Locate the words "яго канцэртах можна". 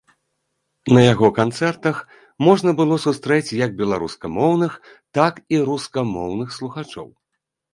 1.13-2.73